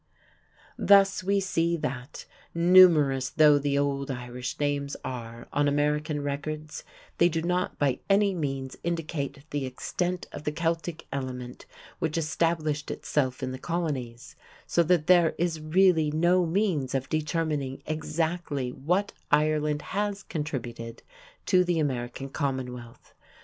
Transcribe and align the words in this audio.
Thus 0.79 1.23
we 1.23 1.39
see, 1.39 1.77
that, 1.77 2.25
numerous 2.55 3.29
though 3.29 3.59
the 3.59 3.77
old 3.77 4.09
Irish 4.09 4.59
names 4.59 4.97
are 5.05 5.47
on 5.53 5.67
American 5.67 6.23
records, 6.23 6.83
they 7.19 7.29
do 7.29 7.43
not 7.43 7.77
by 7.77 7.99
any 8.09 8.33
means 8.33 8.75
indicate 8.83 9.43
the 9.51 9.67
extent 9.67 10.25
of 10.31 10.43
the 10.43 10.51
Celtic 10.51 11.05
element 11.11 11.67
which 11.99 12.17
established 12.17 12.89
itself 12.89 13.43
in 13.43 13.51
the 13.51 13.59
colonies, 13.59 14.35
so 14.65 14.81
that 14.81 15.05
there 15.05 15.35
is 15.37 15.61
really 15.61 16.09
no 16.09 16.47
means 16.47 16.95
of 16.95 17.07
determining 17.07 17.83
exactly 17.85 18.71
what 18.71 19.13
Ireland 19.29 19.83
has 19.93 20.23
contributed 20.23 21.03
to 21.45 21.63
the 21.63 21.77
American 21.77 22.29
Commonwealth. 22.29 23.13